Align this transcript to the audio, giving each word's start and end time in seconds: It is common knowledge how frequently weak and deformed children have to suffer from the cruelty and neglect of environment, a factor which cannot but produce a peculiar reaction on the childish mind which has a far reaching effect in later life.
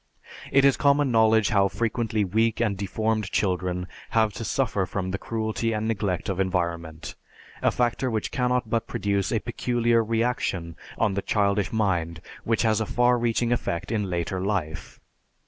It 0.51 0.65
is 0.65 0.77
common 0.77 1.11
knowledge 1.11 1.49
how 1.49 1.67
frequently 1.67 2.25
weak 2.25 2.59
and 2.59 2.75
deformed 2.75 3.29
children 3.31 3.85
have 4.09 4.33
to 4.33 4.43
suffer 4.43 4.87
from 4.87 5.11
the 5.11 5.19
cruelty 5.19 5.73
and 5.73 5.87
neglect 5.87 6.27
of 6.27 6.39
environment, 6.39 7.13
a 7.61 7.69
factor 7.69 8.09
which 8.09 8.31
cannot 8.31 8.67
but 8.67 8.87
produce 8.87 9.31
a 9.31 9.37
peculiar 9.39 10.03
reaction 10.03 10.75
on 10.97 11.13
the 11.13 11.21
childish 11.21 11.71
mind 11.71 12.19
which 12.43 12.63
has 12.63 12.81
a 12.81 12.87
far 12.87 13.19
reaching 13.19 13.51
effect 13.51 13.91
in 13.91 14.09
later 14.09 14.41
life. 14.43 14.99